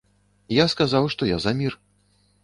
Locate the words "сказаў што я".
0.73-1.37